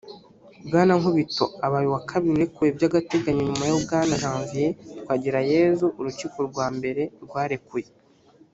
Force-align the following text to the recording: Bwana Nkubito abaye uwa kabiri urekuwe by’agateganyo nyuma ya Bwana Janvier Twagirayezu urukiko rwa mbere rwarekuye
Bwana 0.67 0.93
Nkubito 0.99 1.45
abaye 1.65 1.85
uwa 1.89 2.01
kabiri 2.09 2.33
urekuwe 2.35 2.67
by’agateganyo 2.77 3.41
nyuma 3.47 3.65
ya 3.69 3.77
Bwana 3.85 4.19
Janvier 4.21 4.73
Twagirayezu 5.03 5.85
urukiko 5.99 6.37
rwa 6.49 6.67
mbere 6.77 7.03
rwarekuye 7.25 7.89